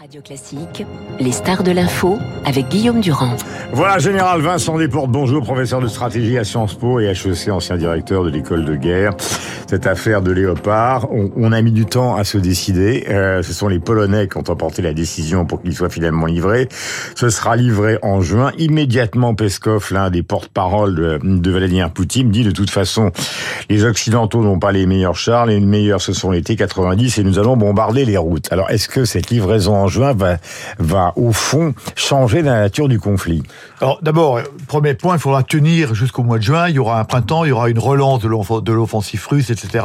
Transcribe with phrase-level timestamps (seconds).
[0.00, 0.86] Radio Classique,
[1.18, 2.16] les stars de l'info
[2.46, 3.36] avec Guillaume Durand.
[3.74, 8.24] Voilà, Général Vincent Desportes, bonjour, professeur de stratégie à Sciences Po et HEC, ancien directeur
[8.24, 9.12] de l'école de guerre.
[9.66, 13.04] Cette affaire de Léopard, on, a mis du temps à se décider.
[13.10, 16.66] Euh, ce sont les Polonais qui ont emporté la décision pour qu'il soit finalement livré.
[17.14, 18.52] Ce sera livré en juin.
[18.56, 23.12] Immédiatement, Peskov, l'un des porte-parole de, Vladimir Poutine, dit de toute façon,
[23.68, 27.38] les Occidentaux n'ont pas les meilleurs chars, les meilleurs ce sont les T-90 et nous
[27.38, 28.50] allons bombarder les routes.
[28.50, 30.36] Alors, est-ce que cette livraison en juin va,
[30.78, 33.42] va au fond changer la nature du conflit
[33.80, 36.68] Alors d'abord, premier point, il faudra tenir jusqu'au mois de juin.
[36.68, 39.84] Il y aura un printemps, il y aura une relance de l'offensive russe, etc.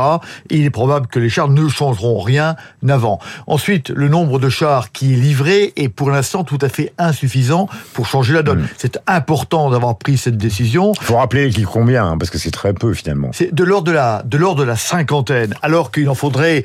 [0.50, 2.56] Et il est probable que les chars ne changeront rien
[2.88, 3.20] avant.
[3.48, 7.68] Ensuite, le nombre de chars qui est livré est pour l'instant tout à fait insuffisant
[7.94, 8.62] pour changer la donne.
[8.62, 8.68] Hmm.
[8.78, 10.94] C'est important d'avoir pris cette décision.
[11.02, 13.32] Il faut rappeler qu'il combien, hein, parce que c'est très peu finalement.
[13.34, 16.64] C'est de l'ordre de la de l'ordre de la cinquantaine, alors qu'il en faudrait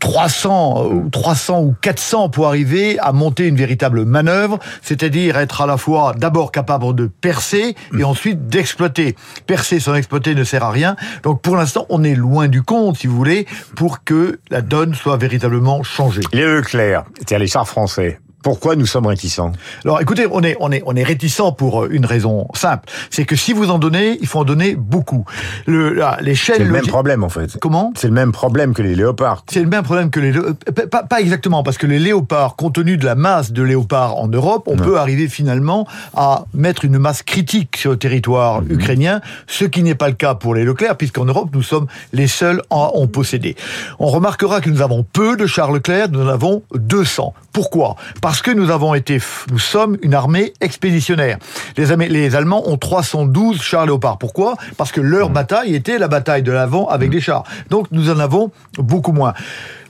[0.00, 5.66] 300 ou 300 ou 400 pour arriver à monter une véritable manœuvre, c'est-à-dire être à
[5.66, 9.14] la fois d'abord capable de percer et ensuite d'exploiter.
[9.46, 10.96] Percer sans exploiter ne sert à rien.
[11.22, 14.94] Donc pour l'instant, on est loin du compte, si vous voulez, pour que la donne
[14.94, 16.22] soit véritablement changée.
[16.32, 19.52] Les Leclerc, c'est-à-dire les chars français, pourquoi nous sommes réticents?
[19.84, 22.88] Alors écoutez, on est, on est, on est réticents pour euh, une raison simple.
[23.10, 25.24] C'est que si vous en donnez, il faut en donner beaucoup.
[25.66, 27.58] Le, l'échelle c'est le même problème en fait.
[27.60, 27.92] Comment?
[27.96, 29.44] C'est le même problème que les léopards.
[29.50, 30.36] C'est le même problème que les...
[30.36, 30.54] Euh,
[30.90, 34.28] pas, pas, exactement, parce que les léopards, compte tenu de la masse de léopards en
[34.28, 38.72] Europe, on peut arriver finalement à mettre une masse critique sur le territoire mhm.
[38.72, 42.26] ukrainien, ce qui n'est pas le cas pour les Leclerc, puisqu'en Europe, nous sommes les
[42.26, 43.56] seuls à en posséder.
[43.98, 47.34] On remarquera que nous avons peu de chars Leclerc, nous en avons 200.
[47.52, 47.96] Pourquoi?
[48.20, 49.18] Parce que nous avons été,
[49.50, 51.38] nous sommes une armée expéditionnaire.
[51.76, 54.18] Les, les Allemands ont 312 chars léopards.
[54.18, 54.56] Pourquoi?
[54.76, 55.32] Parce que leur mmh.
[55.32, 57.22] bataille était la bataille de l'avant avec des mmh.
[57.22, 57.44] chars.
[57.68, 59.34] Donc nous en avons beaucoup moins.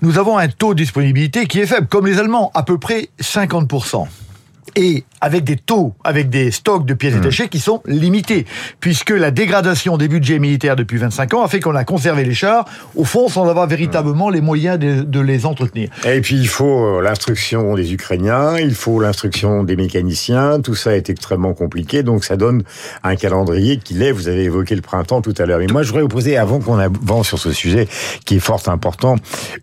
[0.02, 3.11] Nous avons un taux de disponibilité qui est faible, comme les Allemands, à peu près
[3.20, 4.06] 50%
[4.77, 7.20] et avec des taux, avec des stocks de pièces hmm.
[7.20, 8.46] détachées qui sont limités,
[8.80, 12.34] puisque la dégradation des budgets militaires depuis 25 ans a fait qu'on a conservé les
[12.34, 12.64] chars,
[12.95, 15.90] au fond, sans avoir véritablement les moyens de, les entretenir.
[16.06, 20.96] Et puis il faut euh, l'instruction des Ukrainiens, il faut l'instruction des mécaniciens, tout ça
[20.96, 22.62] est extrêmement compliqué, donc ça donne
[23.02, 25.58] un calendrier qui est, vous avez évoqué le printemps tout à l'heure.
[25.58, 27.86] Mais moi, je voudrais vous poser, avant qu'on avance sur ce sujet
[28.24, 29.16] qui est fort important,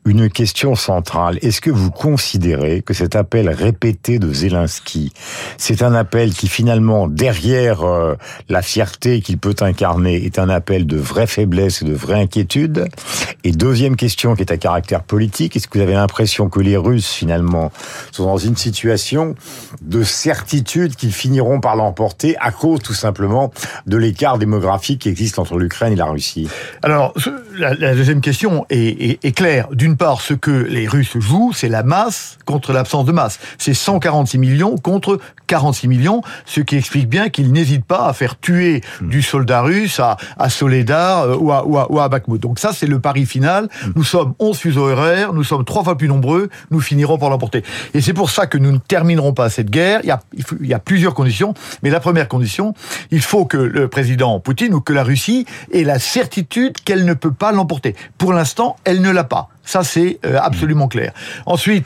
[0.06, 1.40] une question centrale.
[1.42, 5.12] Est-ce que vous considérez que cet appel répété de Zelensky
[5.58, 8.16] c'est un appel qui finalement, derrière euh,
[8.50, 12.88] la fierté qu'il peut incarner, est un appel de vraie faiblesse et de vraie inquiétude.
[13.44, 16.78] Et deuxième question qui est à caractère politique, est-ce que vous avez l'impression que les
[16.78, 17.72] Russes finalement
[18.12, 19.36] sont dans une situation
[19.82, 23.52] de certitude qu'ils finiront par l'emporter à cause tout simplement
[23.86, 26.50] de l'écart démographique qui existe entre l'Ukraine et la Russie?
[26.84, 27.14] Alors,
[27.58, 29.68] la, deuxième question est, est claire.
[29.72, 33.40] D'une part, ce que les Russes jouent, c'est la masse contre l'absence de masse.
[33.58, 38.40] C'est 146 millions contre 46 millions, ce qui explique bien qu'ils n'hésitent pas à faire
[38.40, 39.10] tuer hmm.
[39.10, 42.42] du soldat russe à, à Soledar euh, ou à, ou à, Bakhmut.
[42.42, 43.70] Donc ça, c'est le pari final.
[43.86, 43.92] Hmm.
[43.96, 47.64] Nous sommes 11 fuseaux horaires, nous sommes trois fois plus nombreux, nous finirons par l'emporter.
[47.94, 50.02] Et c'est pour ça que nous ne terminerons pas cette guerre.
[50.04, 50.20] Il y, a,
[50.62, 51.54] il, y a plusieurs conditions,
[51.84, 52.74] mais la première condition,
[53.12, 57.14] il faut que le président Poutine ou que la Russie ait la certitude qu'elle ne
[57.14, 57.96] peut pas l'emporter.
[58.18, 59.50] Pour l'instant, elle ne l'a pas.
[59.64, 61.12] Ça, c'est euh, absolument clair.
[61.46, 61.86] Ensuite,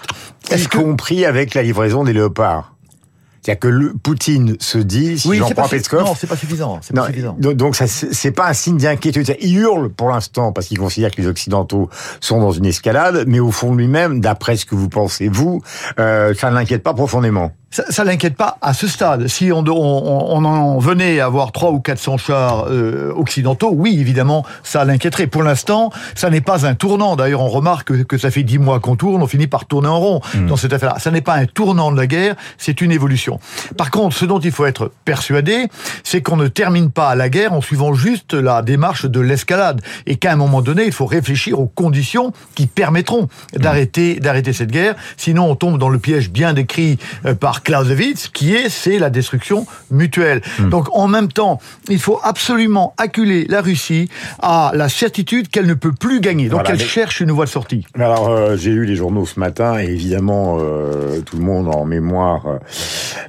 [0.51, 2.70] est-ce y compris avec la livraison des léopards
[3.41, 6.03] c'est-à-dire que le Poutine se dit, si j'en prends Peskov...
[6.03, 6.79] Non, c'est pas suffisant.
[6.93, 7.35] Pas suffisant.
[7.39, 9.35] Donc, ça, c'est pas un signe d'inquiétude.
[9.41, 13.39] Il hurle pour l'instant parce qu'il considère que les Occidentaux sont dans une escalade, mais
[13.39, 15.61] au fond lui-même, d'après ce que vous pensez, vous,
[15.99, 19.27] euh, ça ne l'inquiète pas profondément ça, ça l'inquiète pas à ce stade.
[19.27, 23.97] Si on, on, on en venait à avoir trois ou 400 chars euh, occidentaux, oui,
[23.99, 25.27] évidemment, ça l'inquiéterait.
[25.27, 27.15] Pour l'instant, ça n'est pas un tournant.
[27.15, 29.87] D'ailleurs, on remarque que, que ça fait dix mois qu'on tourne, on finit par tourner
[29.87, 30.47] en rond hmm.
[30.47, 30.99] dans cette affaire-là.
[30.99, 33.39] Ça n'est pas un tournant de la guerre, c'est une évolution.
[33.77, 35.67] Par contre, ce dont il faut être persuadé,
[36.03, 40.17] c'est qu'on ne termine pas la guerre en suivant juste la démarche de l'escalade, et
[40.17, 44.95] qu'à un moment donné, il faut réfléchir aux conditions qui permettront d'arrêter d'arrêter cette guerre.
[45.17, 49.09] Sinon, on tombe dans le piège bien décrit euh, par Clausewitz, qui est c'est la
[49.09, 50.41] destruction mutuelle.
[50.59, 50.69] Hmm.
[50.69, 51.59] Donc en même temps,
[51.89, 54.09] il faut absolument acculer la Russie
[54.39, 56.49] à la certitude qu'elle ne peut plus gagner.
[56.49, 57.85] Donc elle cherche une voie de sortie.
[57.95, 61.85] Alors euh, j'ai lu les journaux ce matin et évidemment euh, tout le monde en
[61.85, 62.57] mémoire euh,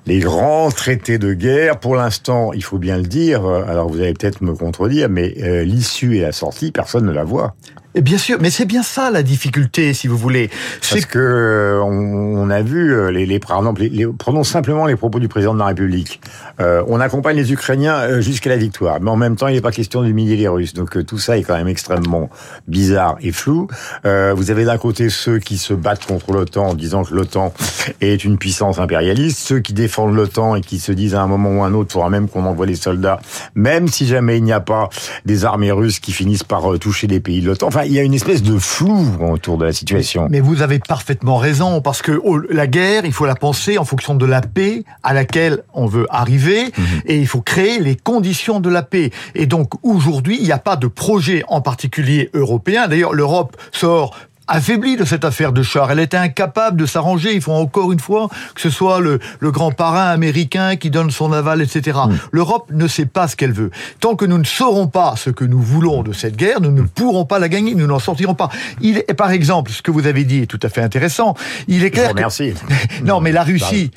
[0.07, 1.79] les grands traités de guerre.
[1.79, 3.45] Pour l'instant, il faut bien le dire.
[3.47, 7.55] Alors vous allez peut-être me contredire, mais l'issue et la sortie, personne ne la voit.
[7.95, 10.49] Bien sûr, mais c'est bien ça la difficulté, si vous voulez.
[10.81, 15.19] C'est que on, a vu euh, les, les, par exemple, les, prenons simplement les propos
[15.19, 16.21] du président de la République.
[16.61, 19.61] Euh, on accompagne les Ukrainiens euh, jusqu'à la victoire, mais en même temps, il n'est
[19.61, 20.73] pas question d'humilier les Russes.
[20.75, 22.31] Donc euh, tout ça est quand même extrêmement
[22.67, 23.69] bizarre et flou.
[24.07, 27.53] Euh, vous avez d'un côté ceux qui se battent contre l'OTAN en disant que l'OTAN
[28.01, 31.59] est une puissance impérialiste, ceux qui défendent l'OTAN et qui se disent à un moment
[31.59, 33.21] ou à un autre, faudra même qu'on envoie les soldats,
[33.55, 34.89] même si jamais il n'y a pas
[35.27, 37.69] des armées russes qui finissent par toucher les pays de l'OTAN.
[37.87, 40.23] Il y a une espèce de flou autour de la situation.
[40.25, 43.79] Mais, mais vous avez parfaitement raison, parce que oh, la guerre, il faut la penser
[43.79, 46.83] en fonction de la paix à laquelle on veut arriver, mmh.
[47.07, 49.11] et il faut créer les conditions de la paix.
[49.35, 52.89] Et donc aujourd'hui, il n'y a pas de projet en particulier européen.
[52.89, 54.15] D'ailleurs, l'Europe sort
[54.53, 55.91] affaiblie de cette affaire de char.
[55.91, 57.35] Elle était incapable de s'arranger.
[57.35, 61.11] Il faut encore une fois que ce soit le, le, grand parrain américain qui donne
[61.11, 61.99] son aval, etc.
[62.07, 62.15] Mm.
[62.33, 63.71] L'Europe ne sait pas ce qu'elle veut.
[64.01, 66.83] Tant que nous ne saurons pas ce que nous voulons de cette guerre, nous ne
[66.83, 67.75] pourrons pas la gagner.
[67.75, 68.51] Nous n'en sortirons pas.
[68.81, 71.35] Il est, par exemple, ce que vous avez dit est tout à fait intéressant.
[71.69, 72.11] Il est clair.
[72.11, 72.53] Je merci.
[72.53, 73.05] Que...
[73.05, 73.91] non, mais la Russie.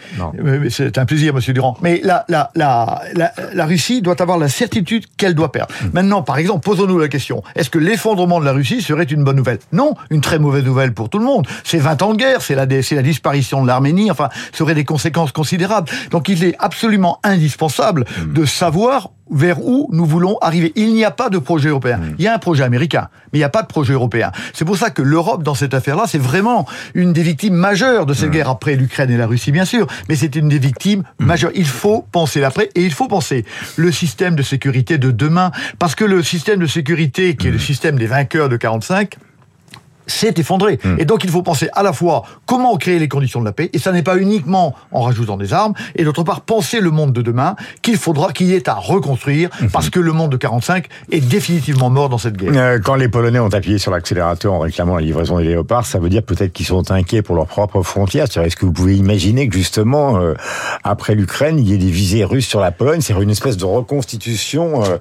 [0.44, 1.78] Euh, c'est un plaisir, Monsieur Durand.
[1.82, 5.74] Mais la, la, la, la, la Russie doit avoir la certitude qu'elle doit perdre.
[5.82, 5.88] Mm.
[5.94, 9.36] Maintenant, par exemple, posons-nous la question est-ce que l'effondrement de la Russie serait une bonne
[9.36, 9.60] nouvelle?
[9.72, 11.48] Non, une très mauvaise nouvelle pour tout le monde.
[11.64, 14.86] C'est 20 ans de guerre, c'est la, la disparition de l'Arménie, enfin, ça aurait des
[14.86, 15.90] conséquences considérables.
[16.12, 18.34] Donc il est absolument indispensable mmh.
[18.34, 20.72] de savoir vers où nous voulons arriver.
[20.76, 21.98] Il n'y a pas de projet européen.
[21.98, 22.16] Mmh.
[22.20, 24.32] Il y a un projet américain, mais il n'y a pas de projet européen.
[24.54, 28.14] C'est pour ça que l'Europe, dans cette affaire-là, c'est vraiment une des victimes majeures de
[28.14, 28.34] cette mmh.
[28.34, 31.26] guerre, après l'Ukraine et la Russie, bien sûr, mais c'est une des victimes mmh.
[31.26, 31.52] majeures.
[31.56, 33.46] Il faut penser l'après, et il faut penser
[33.76, 37.60] le système de sécurité de demain, parce que le système de sécurité, qui est le
[37.60, 39.16] système des vainqueurs de 45,
[40.08, 40.80] s'est effondré.
[40.84, 40.96] Mm.
[41.00, 43.70] Et donc il faut penser à la fois comment créer les conditions de la paix,
[43.74, 47.14] et ça n'est pas uniquement en rajoutant des armes, et d'autre part penser le monde
[47.14, 49.72] de demain qu'il faudra qu'il y ait à reconstruire, mm -hmm.
[49.72, 52.52] parce que le monde de 45 est définitivement mort dans cette guerre.
[52.56, 56.00] Euh, quand les Polonais ont appuyé sur l'accélérateur en réclamant la livraison des léopards, ça
[56.00, 58.26] veut dire peut-être qu'ils sont inquiets pour leurs propres frontières.
[58.26, 60.34] Est-ce que vous pouvez imaginer que justement, euh,
[60.84, 63.02] après l'Ukraine, il y ait des visées russes sur la Pologne?
[63.02, 64.98] C'est une espèce de reconstitution, euh,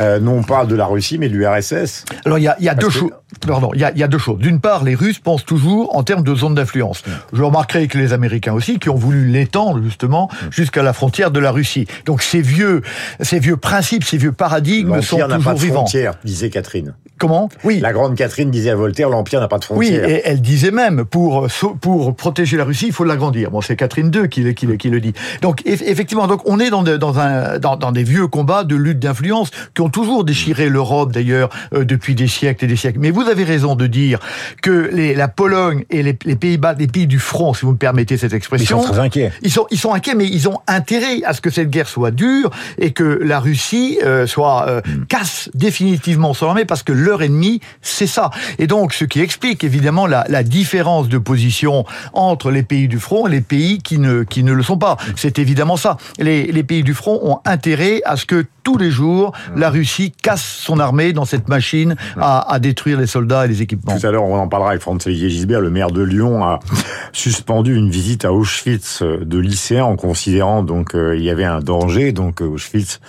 [0.00, 2.74] euh, non pas de la Russie, mais de l'URSS Alors il y a, y a
[2.74, 3.10] deux choses.
[3.46, 6.02] Pardon, il y a, y a deux choses d'une part, les Russes pensent toujours en
[6.02, 7.04] termes de zone d'influence.
[7.32, 11.38] Je remarquerai que les Américains aussi, qui ont voulu l'étendre justement jusqu'à la frontière de
[11.38, 11.86] la Russie.
[12.04, 12.82] Donc ces vieux,
[13.20, 15.74] ces vieux principes, ces vieux paradigmes sont toujours pas de vivants.
[15.86, 16.94] Frontière, disait Catherine.
[17.18, 17.48] Comment?
[17.62, 17.78] Oui.
[17.78, 20.02] La grande Catherine disait à Voltaire, l'empire n'a pas de frontière.
[20.04, 21.46] Oui, et elle disait même pour
[21.80, 23.52] pour protéger la Russie, il faut l'agrandir.
[23.52, 25.12] Bon, c'est Catherine II qui, qui, qui, le dit.
[25.40, 28.74] Donc effectivement, donc on est dans, de, dans un dans, dans, des vieux combats de
[28.74, 32.98] lutte d'influence qui ont toujours déchiré l'Europe d'ailleurs euh, depuis des siècles et des siècles.
[32.98, 34.18] Mais vous avez raison de dire
[34.62, 37.76] que les, la Pologne et les, les Pays-Bas, les pays du front, si vous me
[37.76, 39.32] permettez cette expression, ils sont très inquiets.
[39.42, 42.10] Ils sont ils sont inquiets, mais ils ont intérêt à ce que cette guerre soit
[42.10, 45.06] dure et que la Russie euh, soit euh, mm.
[45.06, 48.30] casse définitivement son armée parce que leur ennemi c'est ça.
[48.58, 52.98] Et donc, ce qui explique évidemment la, la, différence de position entre les pays du
[52.98, 54.96] front et les pays qui ne, qui ne le sont pas.
[55.16, 55.96] C'est évidemment ça.
[56.18, 60.12] Les, les pays du front ont intérêt à ce que tous les jours, la Russie
[60.22, 63.98] casse son armée dans cette machine à, à détruire les soldats et les équipements.
[63.98, 66.60] Tout à l'heure, on en parlera avec Franz-Olivier Gisbert, le maire de Lyon a
[67.12, 71.60] suspendu une visite à Auschwitz de lycéens en considérant donc euh, il y avait un
[71.60, 72.12] danger.
[72.12, 73.00] Donc Auschwitz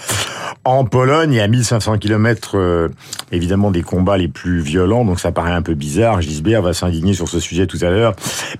[0.65, 2.89] en Pologne, il y a 1500 kilomètres euh,
[3.31, 6.21] évidemment des combats les plus violents, donc ça paraît un peu bizarre.
[6.21, 8.15] Gisbert va s'indigner sur ce sujet tout à l'heure,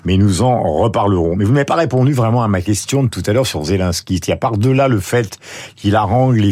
[0.05, 1.35] mais nous en reparlerons.
[1.35, 4.15] Mais vous n'avez pas répondu vraiment à ma question de tout à l'heure sur Zelensky.
[4.15, 5.39] Il y a par-delà le fait
[5.75, 6.51] qu'il harangue les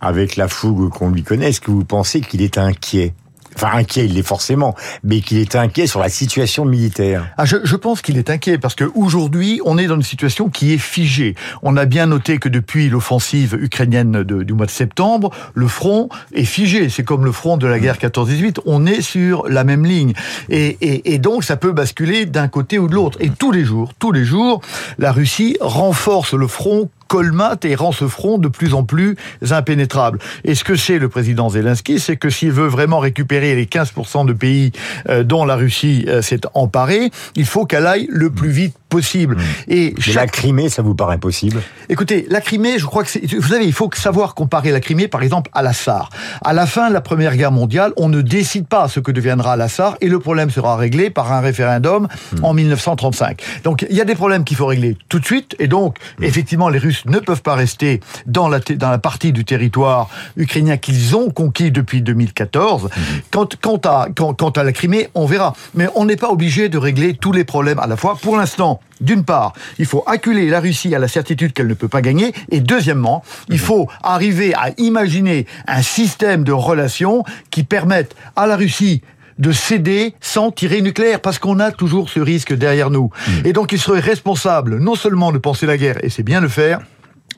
[0.00, 3.14] avec la fougue qu'on lui connaît, est-ce que vous pensez qu'il est inquiet?
[3.56, 7.28] Enfin inquiet, il l'est forcément, mais qu'il est inquiet sur la situation militaire.
[7.36, 10.72] Ah, je, pense qu'il est inquiet parce que aujourd'hui, on est dans une situation qui
[10.72, 11.34] est figée.
[11.62, 16.44] On a bien noté que depuis l'offensive ukrainienne du mois de septembre, le front est
[16.44, 16.88] figé.
[16.88, 18.60] C'est comme le front de la guerre 14-18.
[18.66, 20.12] On est sur la même ligne,
[20.48, 23.18] et, et, et donc ça peut basculer d'un côté ou de l'autre.
[23.20, 24.60] Et tous les jours, tous les jours,
[24.98, 29.16] la Russie renforce le front colmate et rend ce front de plus en plus
[29.50, 30.20] impénétrable.
[30.44, 34.26] Et ce que c'est le président Zelensky, c'est que s'il veut vraiment récupérer les 15%
[34.26, 34.70] de pays
[35.08, 39.36] euh, dont la Russie euh, s'est emparée, il faut qu'elle aille le plus vite possible.
[39.36, 39.72] Mmh.
[39.72, 40.14] Et chaque...
[40.14, 41.62] la Crimée, ça vous paraît possible?
[41.88, 43.24] Écoutez, la Crimée, je crois que c'est...
[43.34, 46.10] Vous savez, il faut savoir comparer la Crimée, par exemple, à la SAR.
[46.44, 49.56] À la fin de la Première Guerre mondiale, on ne décide pas ce que deviendra
[49.56, 52.44] la SAR et le problème sera réglé par un référendum mmh.
[52.44, 53.42] en 1935.
[53.64, 56.24] Donc, il y a des problèmes qu'il faut régler tout de suite et donc, mmh.
[56.24, 60.76] effectivement, les Russes ne peuvent pas rester dans la, dans la partie du territoire ukrainien
[60.76, 62.84] qu'ils ont conquis depuis 2014.
[62.84, 62.88] Mmh.
[63.30, 65.54] Quant, quant, à, quant, quant à la Crimée, on verra.
[65.74, 68.18] Mais on n'est pas obligé de régler tous les problèmes à la fois.
[68.20, 71.88] Pour l'instant, d'une part, il faut acculer la Russie à la certitude qu'elle ne peut
[71.88, 78.14] pas gagner, et deuxièmement, il faut arriver à imaginer un système de relations qui permette
[78.36, 79.02] à la Russie
[79.38, 83.10] de céder sans tirer nucléaire, parce qu'on a toujours ce risque derrière nous.
[83.26, 83.46] Mm.
[83.46, 86.48] Et donc il serait responsable non seulement de penser la guerre, et c'est bien le
[86.48, 86.80] faire,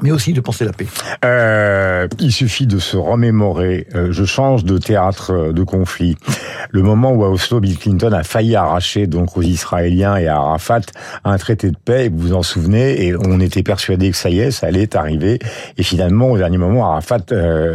[0.02, 0.87] mais aussi de penser la paix.
[1.25, 6.16] Euh, il suffit de se remémorer, euh, je change de théâtre euh, de conflit,
[6.71, 10.37] le moment où à Oslo, Bill Clinton a failli arracher donc aux Israéliens et à
[10.37, 10.80] Arafat
[11.25, 14.40] un traité de paix, vous vous en souvenez, et on était persuadé que ça y
[14.40, 15.38] est, ça allait arriver,
[15.78, 17.21] et finalement, au dernier moment, Arafat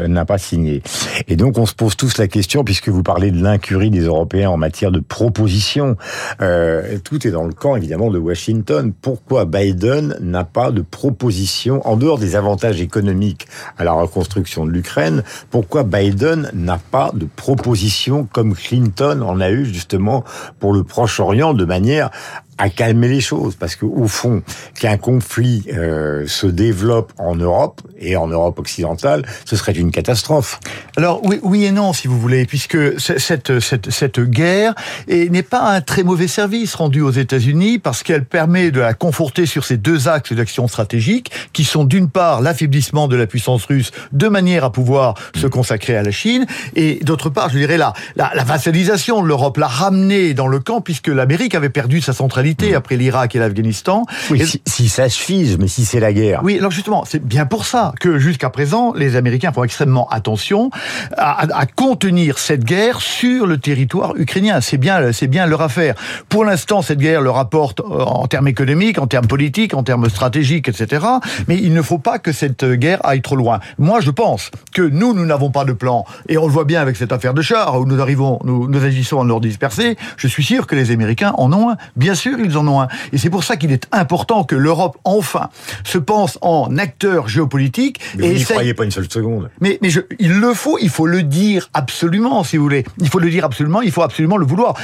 [0.07, 0.81] n'a pas signé.
[1.27, 4.49] Et donc, on se pose tous la question, puisque vous parlez de l'incurie des Européens
[4.49, 5.95] en matière de proposition,
[6.39, 8.93] tout est dans le camp, évidemment, de Washington.
[9.01, 13.47] Pourquoi Biden n'a pas de proposition en dehors des avantages économiques
[13.77, 19.49] à la reconstruction de l'Ukraine, pourquoi Biden n'a pas de proposition comme Clinton en a
[19.49, 20.23] eu justement
[20.59, 22.09] pour le Proche-Orient de manière
[22.57, 24.41] à calmer les choses, parce que au fond,
[24.79, 30.59] qu'un conflit euh, se développe en Europe et en Europe occidentale, ce serait une catastrophe.
[30.95, 34.73] Alors oui, oui et non, si vous voulez, puisque cette cette cette guerre
[35.07, 39.45] n'est pas un très mauvais service rendu aux États-Unis, parce qu'elle permet de la conforter
[39.45, 43.91] sur ces deux axes d'action stratégique, qui sont d'une part l'affaiblissement de la puissance russe,
[44.11, 46.45] de manière à pouvoir se consacrer à la Chine,
[46.75, 50.59] et d'autre part, je dirais la la, la vassalisation de l'Europe, la ramener dans le
[50.59, 52.75] camp, puisque l'Amérique avait perdu sa centralité Mm.
[52.75, 54.05] après l'Irak et l'Afghanistan.
[54.29, 56.41] Oui, si, ça se fige, mais si c'est la guerre.
[56.43, 60.69] Oui, alors justement, c'est bien pour ça que jusqu'à présent, les Américains font extrêmement attention
[61.17, 64.61] à, à, contenir cette guerre sur le territoire ukrainien.
[64.61, 65.95] C'est bien, c'est bien leur affaire.
[66.29, 70.09] Pour l'instant, cette guerre leur apporte euh, en termes économiques, en termes politiques, en termes
[70.09, 71.05] stratégiques, etc.
[71.47, 73.59] Mais il ne faut pas que cette guerre aille trop loin.
[73.77, 76.81] Moi, je pense que nous, nous n'avons pas de plan, et on le voit bien
[76.81, 79.97] avec cette affaire de char où nous arrivons, nous, nous agissons en ordre dispersé.
[80.17, 81.77] Je suis sûr que les Américains en ont un.
[81.95, 82.87] Bien sûr, ils en ont un.
[83.13, 85.49] Et c'est pour ça qu'il est important que l'Europe, enfin,
[85.83, 87.99] se pense en acteur géopolitique.
[88.17, 89.49] Mais et vous n'y croyez pas une seule seconde.
[89.61, 92.85] Mais, mais je, il le faut, il faut le dire absolument, si vous voulez.
[92.99, 94.75] Il faut le dire absolument, il faut absolument le vouloir.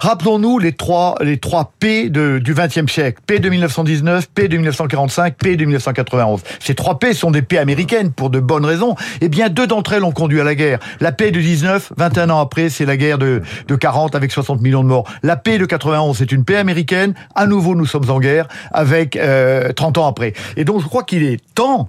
[0.00, 3.20] Rappelons-nous les trois, les trois P de, du XXe siècle.
[3.26, 6.42] P de 1919, P de 1945, P de 1991.
[6.60, 8.94] Ces trois P sont des P américaines pour de bonnes raisons.
[9.20, 10.78] Eh bien, deux d'entre elles ont conduit à la guerre.
[11.00, 14.60] La paix de 19, 21 ans après, c'est la guerre de, de 40 avec 60
[14.60, 15.10] millions de morts.
[15.22, 17.01] La paix de 91, c'est une paix américaine
[17.34, 20.32] à nouveau, nous sommes en guerre avec 30 euh, ans après.
[20.56, 21.88] Et donc, je crois qu'il est temps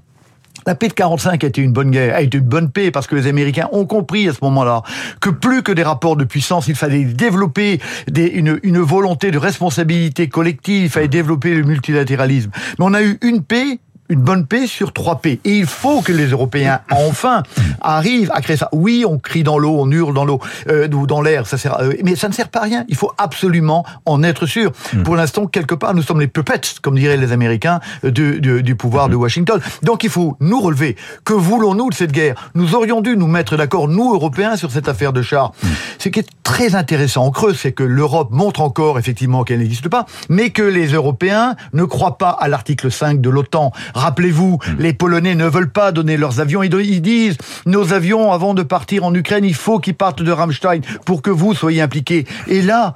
[0.66, 3.08] la paix de 45 a été une bonne guerre, a été une bonne paix parce
[3.08, 4.84] que les Américains ont compris à ce moment-là
[5.20, 7.82] que plus que des rapports de puissance, il fallait développer
[8.16, 12.52] une, une volonté de responsabilité collective, il fallait développer le multilatéralisme.
[12.80, 13.80] Mais on a eu une paix
[14.10, 15.40] une bonne paix sur trois P.
[15.46, 17.44] Et il faut que les Européens, enfin,
[17.82, 18.70] arrivent à créer ça.
[18.72, 21.80] Oui, on crie dans l'eau, on hurle dans l'eau, euh, ou dans l'air, ça sert,
[21.80, 22.86] euh, mais ça ne sert pas à rien.
[22.88, 24.72] Il faut absolument en être sûr.
[24.94, 25.04] Mm.
[25.04, 29.10] Pour l'instant, quelque part, nous sommes les puppets, comme diraient les Américains, du, du, pouvoir
[29.10, 29.18] de mm-hmm.
[29.18, 29.62] Washington.
[29.82, 30.96] Donc il faut nous relever.
[31.26, 32.52] Que voulons-nous de cette guerre?
[32.56, 35.54] Nous aurions dû nous mettre d'accord, nous, Européens, sur cette affaire de char.
[35.64, 35.68] Mm.
[36.00, 39.90] Ce qui est très intéressant en creux, c'est que l'Europe montre encore, effectivement, qu'elle n'existe
[39.90, 43.72] pas, mais que les Européens ne croient pas à l'article 5 de l'OTAN.
[43.94, 44.76] Rappelez-vous, hmm.
[44.80, 46.64] les Polonais ne veulent pas donner leurs avions.
[46.64, 50.82] Ils disent, nos avions, avant de partir en Ukraine, il faut qu'ils partent de Ramstein
[51.06, 52.26] pour que vous soyez impliqués.
[52.48, 52.96] Et là,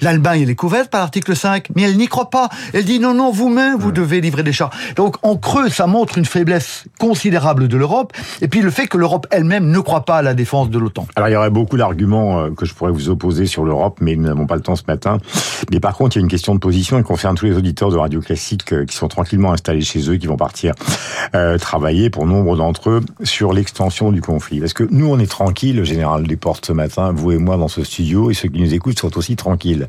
[0.00, 2.48] L'Allemagne, elle est couverte par l'article 5, mais elle n'y croit pas.
[2.72, 4.70] Elle dit non, non, vous-même, vous devez livrer des chars.
[4.96, 8.96] Donc, en creux, ça montre une faiblesse considérable de l'Europe, et puis le fait que
[8.96, 11.06] l'Europe elle-même ne croit pas à la défense de l'OTAN.
[11.16, 14.16] Alors, il y aurait beaucoup d'arguments euh, que je pourrais vous opposer sur l'Europe, mais
[14.16, 15.18] nous n'avons pas le temps ce matin.
[15.70, 17.90] Mais par contre, il y a une question de position qui concerne tous les auditeurs
[17.90, 20.74] de Radio Classique euh, qui sont tranquillement installés chez eux, qui vont partir
[21.34, 24.60] euh, travailler, pour nombre d'entre eux, sur l'extension du conflit.
[24.60, 27.68] Parce que nous, on est tranquille, le général Desportes ce matin, vous et moi dans
[27.68, 29.86] ce studio, et ceux qui nous écoutent sont aussi tranquilles.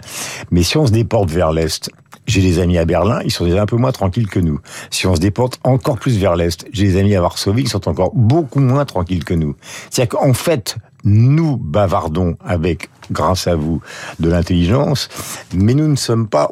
[0.51, 1.89] Mais si on se déporte vers l'Est,
[2.27, 4.60] j'ai des amis à Berlin, ils sont déjà un peu moins tranquilles que nous.
[4.89, 7.88] Si on se déporte encore plus vers l'Est, j'ai des amis à Varsovie qui sont
[7.89, 9.55] encore beaucoup moins tranquilles que nous.
[9.89, 13.81] C'est-à-dire qu'en fait, nous bavardons avec, grâce à vous,
[14.20, 15.10] de l'intelligence,
[15.53, 16.50] mais nous ne sommes pas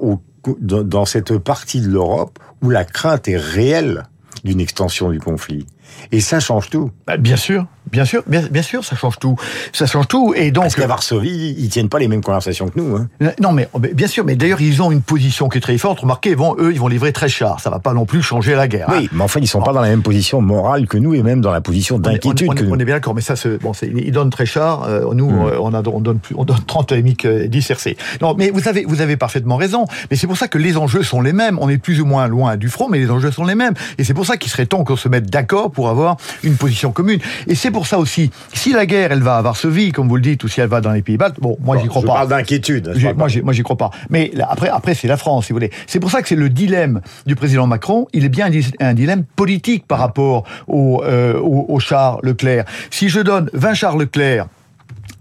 [0.60, 4.06] dans cette partie de l'Europe où la crainte est réelle
[4.44, 5.66] d'une extension du conflit.
[6.12, 6.92] Et ça change tout.
[7.08, 7.66] Bah, bien sûr.
[7.92, 9.36] Bien sûr, bien, bien, sûr, ça change tout.
[9.74, 10.34] Ça change tout.
[10.36, 10.66] Et donc.
[10.66, 12.96] Parce qu'à Varsovie, ils tiennent pas les mêmes conversations que nous.
[12.96, 13.10] Hein.
[13.40, 16.00] Non, mais bien sûr, mais d'ailleurs, ils ont une position qui est très forte.
[16.02, 17.60] Remarquez, vont, eux, ils vont livrer très cher.
[17.60, 18.88] Ça va pas non plus changer la guerre.
[18.90, 19.10] Oui, hein.
[19.12, 21.52] mais enfin, ils sont pas dans la même position morale que nous et même dans
[21.52, 22.72] la position d'inquiétude que nous.
[22.72, 24.82] On est bien d'accord, mais ça, bon, ils donnent très cher.
[24.84, 25.48] Euh, nous, hmm.
[25.48, 27.98] euh, on, a, on, donne plus, on donne 30 MIC 10 RC.
[28.22, 29.86] Non, mais vous avez, vous avez parfaitement raison.
[30.12, 31.58] Mais c'est pour ça que les enjeux sont les mêmes.
[31.62, 33.74] On est plus ou moins loin du front, mais les enjeux sont les mêmes.
[33.98, 36.92] Et c'est pour ça qu'il serait temps qu'on se mette d'accord pour avoir une position
[36.92, 37.20] commune.
[37.48, 40.22] Et c'est pour ça aussi si la guerre, elle va à Varsovie, comme vous le
[40.22, 42.14] dites, ou si elle va dans les pays baltes, bon, moi, j'y crois je pas.
[42.14, 42.94] parle d'inquiétude.
[43.16, 43.90] Moi, j'y crois pas.
[44.10, 45.72] Mais après, après, c'est la France, si vous voulez.
[45.88, 48.06] C'est pour ça que c'est le dilemme du président Macron.
[48.12, 52.66] Il est bien un, dilemme politique par rapport au, euh, au, au char Leclerc.
[52.92, 54.48] Si je donne 20 chars Leclerc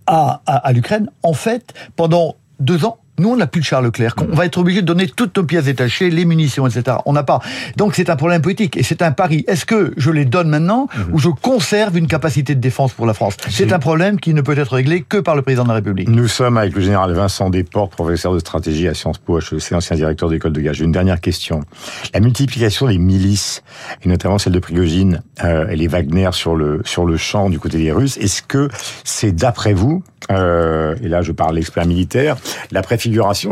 [0.09, 3.85] à, à, à l'Ukraine, en fait, pendant deux ans, nous, on n'a plus de Charles
[3.87, 4.15] Leclerc.
[4.31, 6.99] On va être obligé de donner toutes nos pièces détachées, les munitions, etc.
[7.07, 7.41] On n'a pas.
[7.77, 9.45] Donc c'est un problème politique et c'est un pari.
[9.49, 11.15] Est-ce que je les donne maintenant mhm.
[11.15, 13.37] ou je conserve une capacité de défense pour la France?
[13.49, 16.09] C'est un problème qui ne peut être réglé que par le président de la République.
[16.09, 19.97] Nous sommes avec le général Vincent Desportes, professeur de stratégie à Sciences Po HEC, ancien
[19.97, 20.75] directeur d'école de guerre.
[20.75, 21.61] J'ai une dernière question.
[22.15, 23.63] La multiplication des milices,
[24.03, 27.59] et notamment celle de Prigogine euh, et les Wagner sur le, sur le champ du
[27.59, 28.69] côté des Russes, est-ce que
[29.05, 32.37] c'est d'après vous, euh, et là je parle l'expert militaire,
[32.71, 32.83] la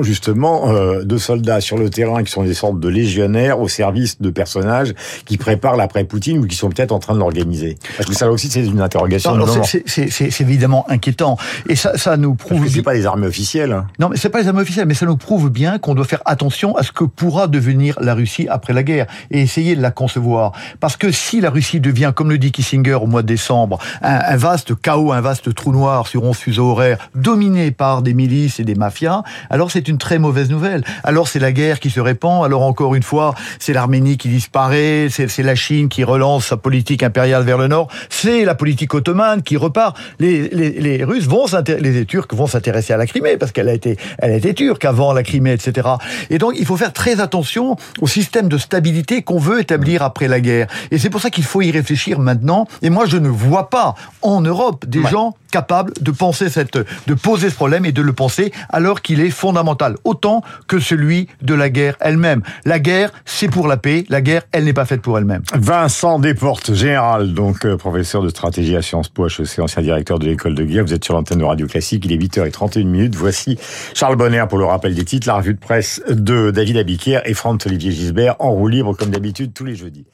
[0.03, 4.21] justement euh, de soldats sur le terrain qui sont des sortes de légionnaires au service
[4.21, 4.95] de personnages
[5.25, 8.49] qui préparent l'après-Poutine ou qui sont peut-être en train de l'organiser Parce que ça aussi
[8.49, 9.37] c'est une interrogation.
[9.65, 11.37] C'est évidemment inquiétant
[11.69, 12.59] et ça, ça nous prouve.
[12.59, 13.73] Parce que c'est pas les armées officielles.
[13.73, 13.87] Hein.
[13.99, 16.23] Non, mais c'est pas les armées officielles, mais ça nous prouve bien qu'on doit faire
[16.25, 19.91] attention à ce que pourra devenir la Russie après la guerre et essayer de la
[19.91, 20.53] concevoir.
[20.81, 24.21] Parce que si la Russie devient, comme le dit Kissinger au mois de décembre, un,
[24.27, 28.61] un vaste chaos, un vaste trou noir sur 11 fuseaux horaires, dominé par des milices
[28.61, 30.85] et des mafias, alors c'est une très mauvaise nouvelle.
[31.05, 35.09] Alors c'est la guerre qui se répand, alors encore une fois, c'est l'Arménie qui disparaît,
[35.11, 39.43] c'est la Chine qui relance sa politique impériale vers le nord, c'est la politique ottomane
[39.43, 39.97] qui repart.
[40.19, 41.47] Les, les, les Russes vont
[41.81, 44.85] les Turcs vont s'intéresser à la Crimée parce qu'elle a été, elle a été turque
[44.85, 45.89] avant la Crimée, etc.
[46.31, 50.29] Et donc il faut faire très attention au système de stabilité qu'on veut établir après
[50.29, 50.67] la guerre.
[50.91, 52.67] Et c'est pour ça qu'il faut y réfléchir maintenant.
[52.83, 57.15] Et moi je ne vois pas en Europe des gens capable de penser cette, de
[57.15, 61.55] poser ce problème et de le penser alors qu'il est fondamental, autant que celui de
[61.55, 62.43] la guerre elle-même.
[62.67, 64.05] La guerre, c'est pour la paix.
[64.11, 65.41] La guerre, elle n'est pas faite pour elle-même.
[65.55, 70.27] Vincent Desportes, général, donc euh, professeur de stratégie à Sciences Po HEC, ancien directeur de
[70.27, 70.85] l'école de guerre.
[70.85, 72.05] Vous êtes sur l'antenne de Radio Classique.
[72.05, 73.15] Il est 8h31 minutes.
[73.15, 73.59] Voici
[73.95, 77.33] Charles Bonner pour le rappel des titres, la revue de presse de David Abiquière et
[77.33, 80.05] Franck Olivier Gisbert en roue libre comme d'habitude tous les jeudis.